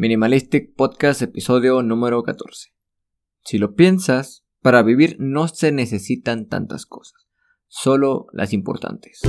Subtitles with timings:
[0.00, 2.68] Minimalistic Podcast episodio número 14.
[3.42, 7.26] Si lo piensas, para vivir no se necesitan tantas cosas,
[7.66, 9.22] solo las importantes.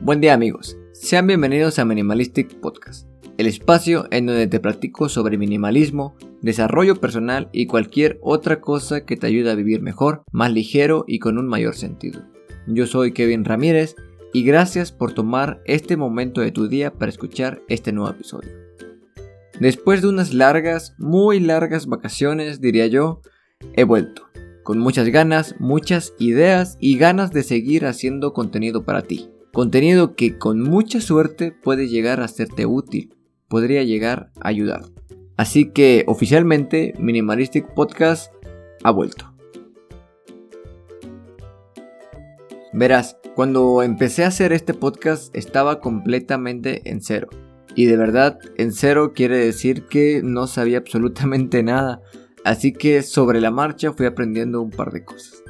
[0.00, 3.06] Buen día amigos, sean bienvenidos a Minimalistic Podcast,
[3.36, 9.16] el espacio en donde te platico sobre minimalismo, desarrollo personal y cualquier otra cosa que
[9.16, 12.22] te ayude a vivir mejor, más ligero y con un mayor sentido.
[12.66, 13.96] Yo soy Kevin Ramírez
[14.32, 18.50] y gracias por tomar este momento de tu día para escuchar este nuevo episodio.
[19.58, 23.20] Después de unas largas, muy largas vacaciones, diría yo,
[23.74, 24.30] he vuelto,
[24.62, 29.28] con muchas ganas, muchas ideas y ganas de seguir haciendo contenido para ti.
[29.52, 33.16] Contenido que con mucha suerte puede llegar a serte útil,
[33.48, 34.82] podría llegar a ayudar.
[35.40, 38.30] Así que oficialmente Minimalistic Podcast
[38.82, 39.32] ha vuelto.
[42.74, 47.30] Verás, cuando empecé a hacer este podcast estaba completamente en cero.
[47.74, 52.02] Y de verdad, en cero quiere decir que no sabía absolutamente nada.
[52.44, 55.42] Así que sobre la marcha fui aprendiendo un par de cosas.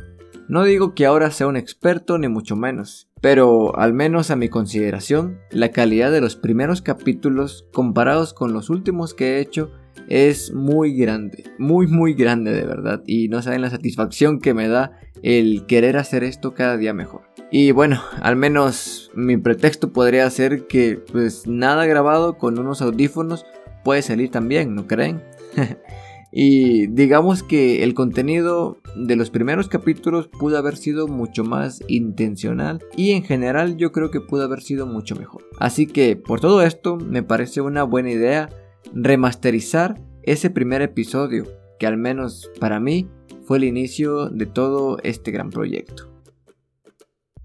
[0.51, 4.49] No digo que ahora sea un experto ni mucho menos, pero al menos a mi
[4.49, 9.71] consideración, la calidad de los primeros capítulos comparados con los últimos que he hecho
[10.09, 14.67] es muy grande, muy muy grande de verdad y no saben la satisfacción que me
[14.67, 17.23] da el querer hacer esto cada día mejor.
[17.53, 23.47] Y bueno, al menos mi pretexto podría ser que pues nada grabado con unos audífonos
[23.85, 25.23] puede salir también, ¿no creen?
[26.33, 32.81] y digamos que el contenido de los primeros capítulos pudo haber sido mucho más intencional
[32.97, 35.45] y en general yo creo que pudo haber sido mucho mejor.
[35.59, 38.49] Así que por todo esto me parece una buena idea
[38.95, 41.47] remasterizar ese primer episodio,
[41.79, 43.09] que al menos para mí
[43.45, 46.09] fue el inicio de todo este gran proyecto.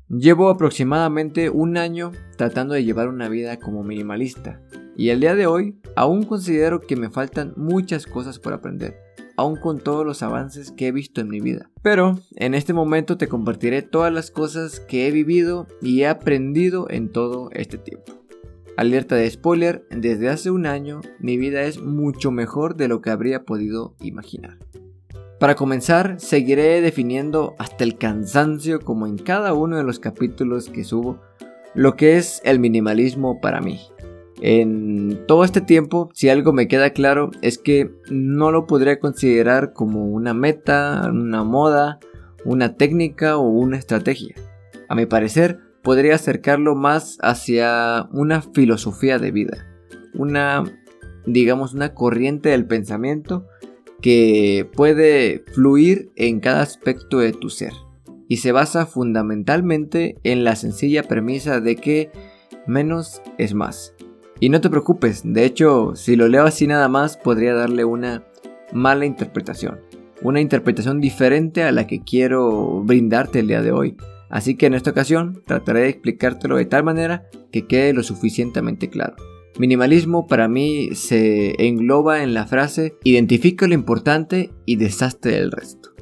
[0.08, 4.62] Llevo aproximadamente un año tratando de llevar una vida como minimalista
[4.96, 8.98] y el día de hoy aún considero que me faltan muchas cosas por aprender,
[9.36, 11.70] aún con todos los avances que he visto en mi vida.
[11.82, 16.88] Pero en este momento te compartiré todas las cosas que he vivido y he aprendido
[16.90, 18.14] en todo este tiempo.
[18.78, 23.10] Alerta de spoiler, desde hace un año mi vida es mucho mejor de lo que
[23.10, 24.58] habría podido imaginar.
[25.40, 30.86] Para comenzar, seguiré definiendo hasta el cansancio, como en cada uno de los capítulos que
[30.86, 31.20] subo,
[31.74, 33.80] lo que es el minimalismo para mí.
[34.42, 39.74] En todo este tiempo, si algo me queda claro, es que no lo podría considerar
[39.74, 42.00] como una meta, una moda,
[42.44, 44.36] una técnica o una estrategia.
[44.90, 49.68] A mi parecer, podría acercarlo más hacia una filosofía de vida,
[50.14, 50.64] una,
[51.26, 53.48] digamos, una corriente del pensamiento
[54.02, 57.72] que puede fluir en cada aspecto de tu ser
[58.28, 62.12] y se basa fundamentalmente en la sencilla premisa de que
[62.68, 63.94] menos es más.
[64.40, 68.26] Y no te preocupes, de hecho, si lo leo así nada más podría darle una
[68.74, 69.80] mala interpretación,
[70.22, 73.96] una interpretación diferente a la que quiero brindarte el día de hoy.
[74.30, 78.90] Así que en esta ocasión trataré de explicártelo de tal manera que quede lo suficientemente
[78.90, 79.16] claro.
[79.58, 85.94] Minimalismo para mí se engloba en la frase identifica lo importante y deshazte del resto.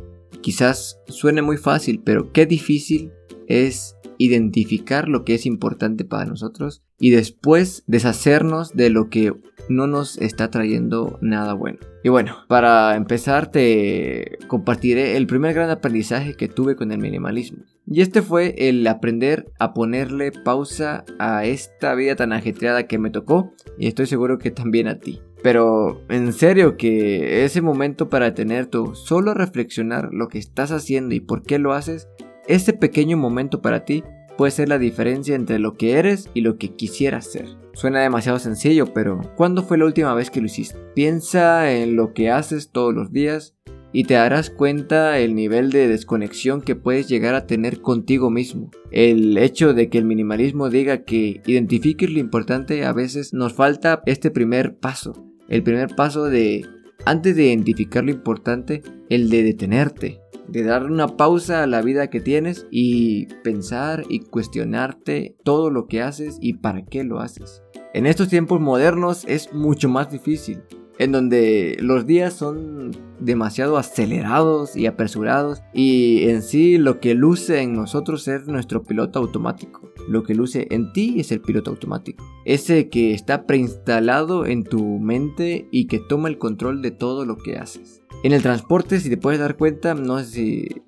[0.42, 3.12] Quizás suene muy fácil, pero qué difícil
[3.48, 9.34] es identificar lo que es importante para nosotros y después deshacernos de lo que
[9.70, 11.80] no nos está trayendo nada bueno.
[12.04, 17.64] Y bueno, para empezar te compartiré el primer gran aprendizaje que tuve con el minimalismo.
[17.86, 23.10] Y este fue el aprender a ponerle pausa a esta vida tan ajetreada que me
[23.10, 25.22] tocó y estoy seguro que también a ti.
[25.44, 31.16] Pero en serio que ese momento para tener tu solo reflexionar lo que estás haciendo
[31.16, 32.08] y por qué lo haces,
[32.48, 34.04] ese pequeño momento para ti
[34.38, 37.48] puede ser la diferencia entre lo que eres y lo que quisieras ser.
[37.74, 40.78] Suena demasiado sencillo, pero ¿cuándo fue la última vez que lo hiciste?
[40.96, 43.56] Piensa en lo que haces todos los días
[43.92, 48.72] y te darás cuenta el nivel de desconexión que puedes llegar a tener contigo mismo.
[48.92, 54.02] El hecho de que el minimalismo diga que identifiques lo importante a veces nos falta
[54.06, 55.14] este primer paso.
[55.48, 56.66] El primer paso de,
[57.06, 60.23] antes de identificar lo importante, el de detenerte,
[60.54, 65.88] de dar una pausa a la vida que tienes y pensar y cuestionarte todo lo
[65.88, 67.64] que haces y para qué lo haces.
[67.96, 70.62] En estos tiempos modernos es mucho más difícil,
[71.00, 77.62] en donde los días son demasiado acelerados y apresurados y en sí lo que luce
[77.62, 79.83] en nosotros es nuestro piloto automático.
[80.08, 82.24] Lo que luce en ti es el piloto automático.
[82.46, 87.38] Ese que está preinstalado en tu mente y que toma el control de todo lo
[87.38, 88.04] que haces.
[88.24, 90.84] En el transporte, si te puedes dar cuenta, no sé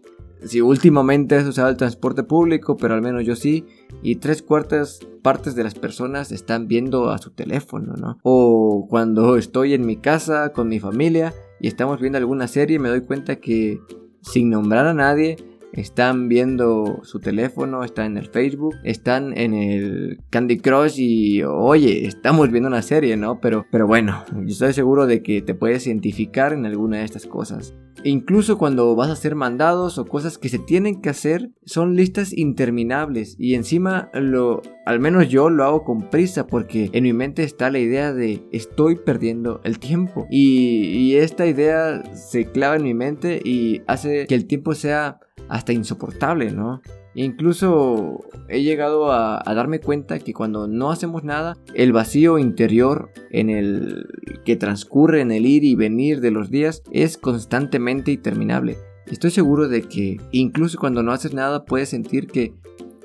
[0.45, 3.65] si últimamente has usado el transporte público, pero al menos yo sí,
[4.03, 8.19] y tres cuartas partes de las personas están viendo a su teléfono, ¿no?
[8.23, 12.89] O cuando estoy en mi casa con mi familia y estamos viendo alguna serie, me
[12.89, 13.79] doy cuenta que
[14.21, 15.37] sin nombrar a nadie,
[15.75, 22.05] están viendo su teléfono, están en el Facebook, están en el Candy Crush y oye,
[22.05, 23.39] estamos viendo una serie, ¿no?
[23.39, 27.73] Pero, pero bueno, estoy seguro de que te puedes identificar en alguna de estas cosas.
[28.03, 32.37] Incluso cuando vas a hacer mandados o cosas que se tienen que hacer, son listas
[32.37, 37.43] interminables y encima lo, al menos yo lo hago con prisa porque en mi mente
[37.43, 42.93] está la idea de estoy perdiendo el tiempo y, esta idea se clava en mi
[42.93, 46.81] mente y hace que el tiempo sea hasta insoportable, ¿no?
[47.15, 53.49] Incluso he llegado a, darme cuenta que cuando no hacemos nada, el vacío interior en
[53.49, 54.07] el
[54.43, 58.77] que transcurre en el ir y venir de los días es constantemente interminable.
[59.07, 62.53] Estoy seguro de que incluso cuando no haces nada puedes sentir que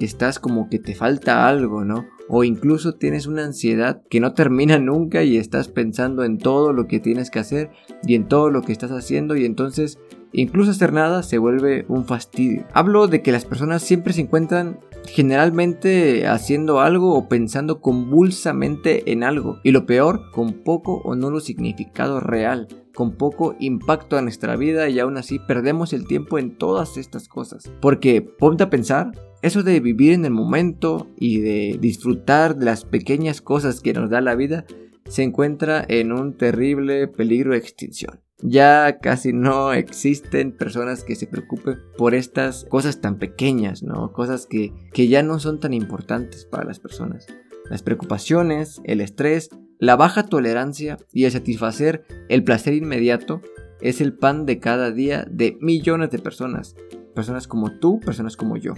[0.05, 2.06] estás como que te falta algo, ¿no?
[2.29, 6.87] O incluso tienes una ansiedad que no termina nunca y estás pensando en todo lo
[6.87, 7.70] que tienes que hacer
[8.05, 9.99] y en todo lo que estás haciendo y entonces
[10.32, 12.64] Incluso hacer nada se vuelve un fastidio.
[12.73, 19.25] Hablo de que las personas siempre se encuentran generalmente haciendo algo o pensando convulsamente en
[19.25, 19.58] algo.
[19.64, 24.89] Y lo peor, con poco o nulo significado real, con poco impacto a nuestra vida
[24.89, 27.71] y aún así perdemos el tiempo en todas estas cosas.
[27.81, 32.85] Porque ponte a pensar, eso de vivir en el momento y de disfrutar de las
[32.85, 34.67] pequeñas cosas que nos da la vida
[35.09, 38.21] se encuentra en un terrible peligro de extinción.
[38.43, 44.13] Ya casi no existen personas que se preocupen por estas cosas tan pequeñas, ¿no?
[44.13, 47.27] Cosas que, que ya no son tan importantes para las personas.
[47.69, 53.43] Las preocupaciones, el estrés, la baja tolerancia y el satisfacer el placer inmediato
[53.81, 56.77] es el pan de cada día de millones de personas.
[57.15, 58.75] Personas como tú, personas como yo.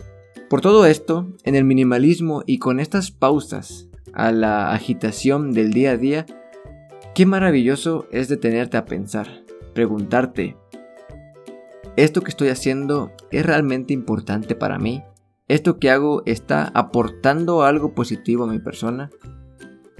[0.48, 5.92] Por todo esto, en el minimalismo y con estas pausas a la agitación del día
[5.92, 6.26] a día,
[7.14, 10.56] qué maravilloso es detenerte a pensar preguntarte,
[11.96, 15.02] ¿esto que estoy haciendo es realmente importante para mí?
[15.48, 19.10] ¿Esto que hago está aportando algo positivo a mi persona?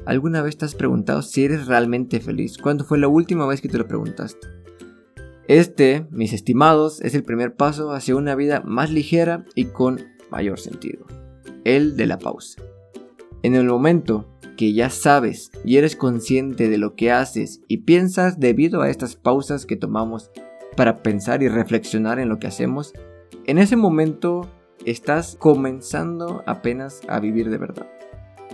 [0.05, 2.59] ¿Alguna vez te has preguntado si eres realmente feliz?
[2.59, 4.49] ¿Cuándo fue la última vez que te lo preguntaste?
[5.47, 10.01] Este, mis estimados, es el primer paso hacia una vida más ligera y con
[10.31, 11.07] mayor sentido.
[11.65, 12.61] El de la pausa.
[13.43, 18.41] En el momento que ya sabes y eres consciente de lo que haces y piensas
[18.41, 20.31] debido a estas pausas que tomamos
[20.77, 22.93] para pensar y reflexionar en lo que hacemos,
[23.47, 24.49] en ese momento
[24.85, 27.87] estás comenzando apenas a vivir de verdad.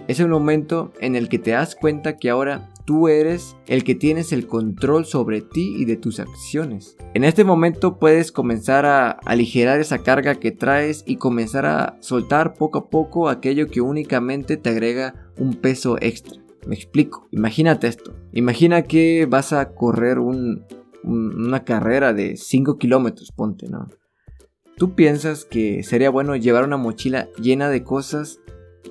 [0.09, 3.95] Es el momento en el que te das cuenta que ahora tú eres el que
[3.95, 6.97] tienes el control sobre ti y de tus acciones.
[7.13, 12.55] En este momento puedes comenzar a aligerar esa carga que traes y comenzar a soltar
[12.55, 16.41] poco a poco aquello que únicamente te agrega un peso extra.
[16.67, 17.29] Me explico.
[17.31, 18.15] Imagínate esto.
[18.33, 23.91] Imagina que vas a correr una carrera de 5 kilómetros, ponte, ¿no?
[24.79, 28.41] ¿Tú piensas que sería bueno llevar una mochila llena de cosas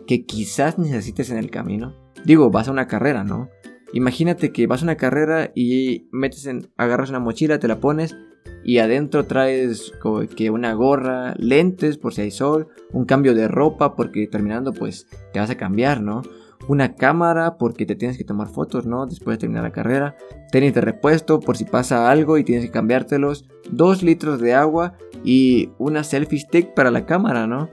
[0.05, 1.93] que quizás necesites en el camino?
[2.25, 3.49] Digo, vas a una carrera, ¿no?
[3.93, 8.15] Imagínate que vas a una carrera y metes en, agarras una mochila, te la pones
[8.63, 13.47] y adentro traes como que una gorra, lentes por si hay sol, un cambio de
[13.47, 16.21] ropa porque terminando pues te vas a cambiar, ¿no?
[16.67, 19.05] Una cámara porque te tienes que tomar fotos, ¿no?
[19.05, 20.17] Después de terminar la carrera.
[20.51, 23.47] Tenis de repuesto por si pasa algo y tienes que cambiártelos.
[23.71, 27.69] Dos litros de agua y una selfie stick para la cámara, ¿no?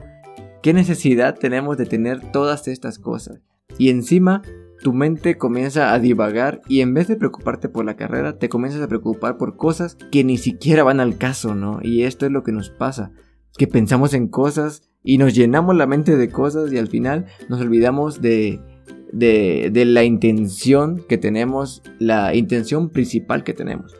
[0.65, 3.39] ¿Qué necesidad tenemos de tener todas estas cosas?
[3.77, 4.41] Y encima
[4.81, 8.81] tu mente comienza a divagar y en vez de preocuparte por la carrera, te comienzas
[8.81, 11.77] a preocupar por cosas que ni siquiera van al caso, ¿no?
[11.83, 13.11] Y esto es lo que nos pasa,
[13.59, 17.61] que pensamos en cosas y nos llenamos la mente de cosas y al final nos
[17.61, 18.59] olvidamos de,
[19.13, 23.95] de, de la intención que tenemos, la intención principal que tenemos.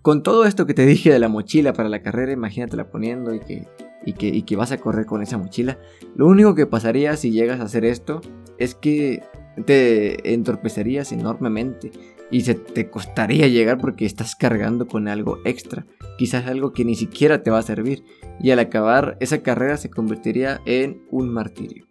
[0.00, 3.40] Con todo esto que te dije de la mochila para la carrera, imagínatela poniendo y
[3.40, 3.68] que,
[4.04, 5.78] y que, vas a correr con esa mochila.
[6.14, 8.20] Lo único que pasaría si llegas a hacer esto
[8.58, 9.22] es que
[9.66, 11.90] te entorpecerías enormemente
[12.30, 16.94] y se te costaría llegar porque estás cargando con algo extra, quizás algo que ni
[16.94, 18.04] siquiera te va a servir
[18.40, 21.86] y al acabar esa carrera se convertiría en un martirio.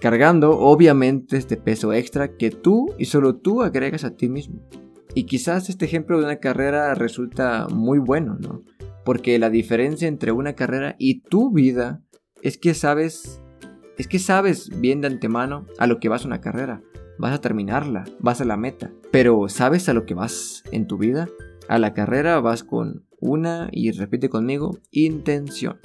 [0.00, 4.60] Cargando obviamente este peso extra que tú y solo tú agregas a ti mismo.
[5.14, 8.62] Y quizás este ejemplo de una carrera resulta muy bueno, ¿no?
[9.04, 12.02] Porque la diferencia entre una carrera y tu vida
[12.42, 13.42] es que sabes
[13.98, 16.82] es que sabes bien de antemano a lo que vas una carrera.
[17.18, 18.90] Vas a terminarla, vas a la meta.
[19.10, 21.28] Pero ¿sabes a lo que vas en tu vida?
[21.68, 25.78] A la carrera vas con una y repite conmigo, intención.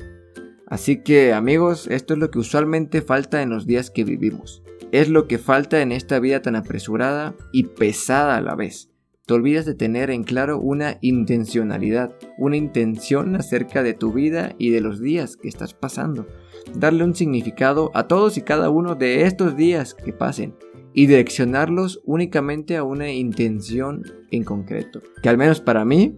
[0.65, 4.63] Así que amigos, esto es lo que usualmente falta en los días que vivimos.
[4.91, 8.89] Es lo que falta en esta vida tan apresurada y pesada a la vez.
[9.27, 14.69] Te olvidas de tener en claro una intencionalidad, una intención acerca de tu vida y
[14.69, 16.25] de los días que estás pasando.
[16.73, 20.55] Darle un significado a todos y cada uno de estos días que pasen
[20.93, 25.01] y direccionarlos únicamente a una intención en concreto.
[25.21, 26.15] Que al menos para mí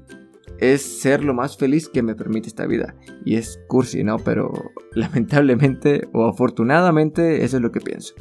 [0.60, 2.96] es ser lo más feliz que me permite esta vida.
[3.26, 4.20] Y es cursi, ¿no?
[4.20, 4.54] Pero
[4.94, 8.14] lamentablemente o afortunadamente eso es lo que pienso.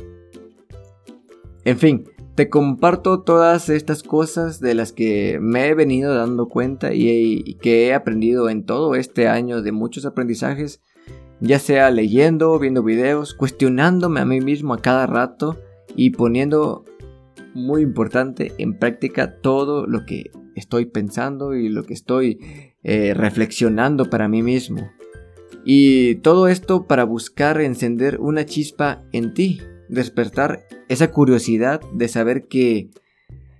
[1.66, 2.04] En fin,
[2.38, 7.88] te comparto todas estas cosas de las que me he venido dando cuenta y, que
[7.88, 10.80] he aprendido en todo este año de muchos aprendizajes,
[11.40, 15.58] ya sea leyendo, viendo videos, cuestionándome a mí mismo a cada rato
[15.96, 16.84] y poniendo,
[17.54, 22.38] muy importante, en práctica todo lo que estoy pensando y lo que estoy
[22.84, 24.88] eh, reflexionando para mí mismo.
[25.64, 32.48] Y todo esto para buscar encender una chispa en ti, despertar esa curiosidad de saber
[32.48, 32.90] que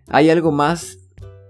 [0.07, 0.99] hay algo más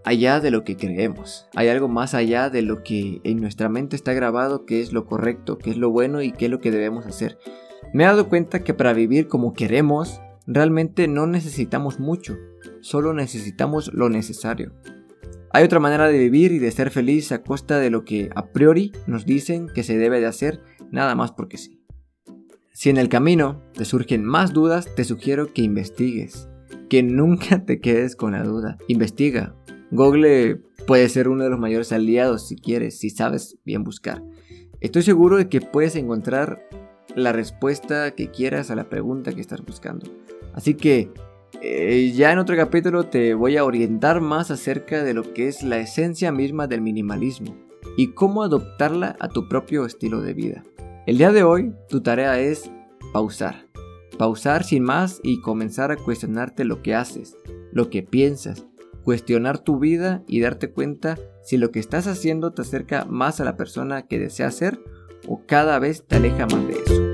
[0.04, 3.97] allá de lo que creemos, hay algo más allá de lo que en nuestra mente
[3.97, 6.70] está grabado que es lo correcto, que es lo bueno y que es lo que
[6.70, 7.38] debemos hacer.
[7.92, 12.37] Me he dado cuenta que para vivir como queremos, realmente no necesitamos mucho,
[12.80, 14.73] solo necesitamos lo necesario.
[15.50, 18.47] Hay otra manera de vivir y de ser feliz a costa de lo que a
[18.47, 21.77] priori nos dicen que se debe de hacer, nada más porque sí.
[22.78, 26.49] Si en el camino te surgen más dudas, te sugiero que investigues,
[26.88, 28.78] que nunca te quedes con la duda.
[28.87, 29.52] Investiga.
[29.90, 34.23] Google puede ser uno de los mayores aliados si quieres, si sabes bien buscar.
[34.80, 36.68] Estoy seguro de que puedes encontrar
[37.16, 40.06] la respuesta que quieras a la pregunta que estás buscando.
[40.54, 41.11] Así que
[41.61, 45.64] eh, ya en otro capítulo te voy a orientar más acerca de lo que es
[45.64, 47.56] la esencia misma del minimalismo
[47.97, 50.62] y cómo adoptarla a tu propio estilo de vida.
[51.09, 52.71] El día de hoy tu tarea es
[53.15, 53.67] pausar.
[54.19, 57.35] Pausar sin más y comenzar a cuestionarte lo que haces,
[57.73, 58.67] lo que piensas,
[59.05, 63.45] cuestionar tu vida y darte cuenta si lo que estás haciendo te acerca más a
[63.45, 64.81] la persona que deseas ser
[65.27, 67.05] o cada vez te aleja más de eso.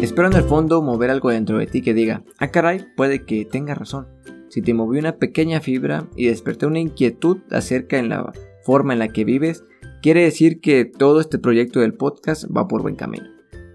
[0.00, 3.44] Espero en el fondo mover algo dentro de ti que diga, ah caray, puede que
[3.44, 4.17] tenga razón
[4.48, 8.98] si te movió una pequeña fibra y desperté una inquietud acerca de la forma en
[8.98, 9.64] la que vives,
[10.02, 13.26] quiere decir que todo este proyecto del podcast va por buen camino.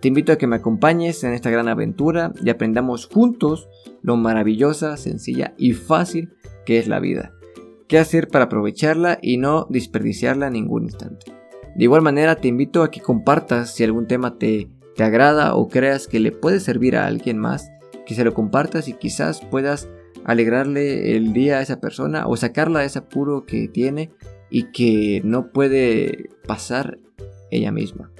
[0.01, 3.69] Te invito a que me acompañes en esta gran aventura y aprendamos juntos
[4.01, 6.33] lo maravillosa, sencilla y fácil
[6.65, 7.33] que es la vida.
[7.87, 11.31] Qué hacer para aprovecharla y no desperdiciarla en ningún instante.
[11.75, 15.69] De igual manera te invito a que compartas si algún tema te, te agrada o
[15.69, 17.71] creas que le puede servir a alguien más,
[18.05, 19.87] que se lo compartas y quizás puedas
[20.25, 24.11] alegrarle el día a esa persona o sacarla de ese apuro que tiene
[24.49, 26.99] y que no puede pasar
[27.51, 28.11] ella misma.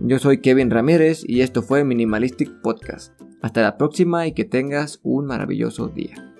[0.00, 3.12] Yo soy Kevin Ramírez y esto fue Minimalistic Podcast.
[3.40, 6.31] Hasta la próxima y que tengas un maravilloso día.